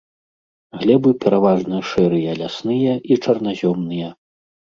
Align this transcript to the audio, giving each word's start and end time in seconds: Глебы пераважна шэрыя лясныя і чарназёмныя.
Глебы 0.83 1.09
пераважна 1.23 1.77
шэрыя 1.89 2.31
лясныя 2.41 2.93
і 3.11 3.19
чарназёмныя. 3.27 4.09